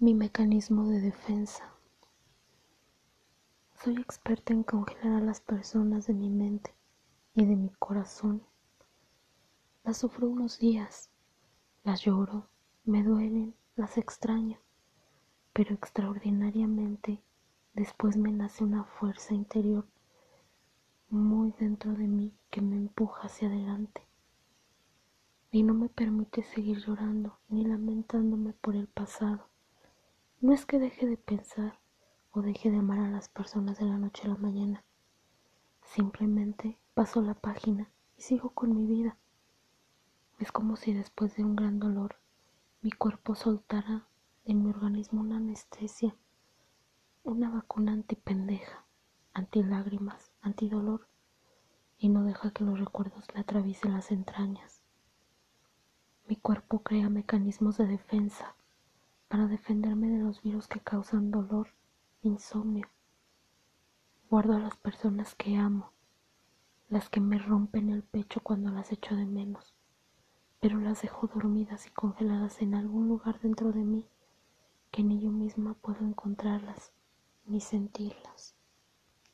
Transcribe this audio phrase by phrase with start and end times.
[0.00, 1.72] Mi mecanismo de defensa.
[3.82, 6.72] Soy experta en congelar a las personas de mi mente
[7.34, 8.44] y de mi corazón.
[9.82, 11.10] Las sufro unos días,
[11.82, 12.46] las lloro,
[12.84, 14.60] me duelen, las extraño,
[15.52, 17.20] pero extraordinariamente
[17.74, 19.84] después me nace una fuerza interior
[21.10, 24.06] muy dentro de mí que me empuja hacia adelante
[25.50, 29.48] y no me permite seguir llorando ni lamentándome por el pasado
[30.40, 31.80] no es que deje de pensar
[32.30, 34.84] o deje de amar a las personas de la noche a la mañana.
[35.82, 39.16] Simplemente paso la página y sigo con mi vida.
[40.38, 42.16] Es como si después de un gran dolor
[42.82, 44.06] mi cuerpo soltara
[44.44, 46.14] en mi organismo una anestesia,
[47.24, 48.84] una vacuna antipendeja,
[49.32, 51.08] antilágrimas, antidolor
[51.98, 54.82] y no deja que los recuerdos le atraviesen las entrañas.
[56.28, 58.54] Mi cuerpo crea mecanismos de defensa
[59.28, 61.68] para defenderme de los virus que causan dolor,
[62.22, 62.88] insomnio.
[64.30, 65.92] Guardo a las personas que amo,
[66.88, 69.74] las que me rompen el pecho cuando las echo de menos,
[70.60, 74.06] pero las dejo dormidas y congeladas en algún lugar dentro de mí
[74.90, 76.92] que ni yo misma puedo encontrarlas
[77.46, 78.57] ni sentirlas.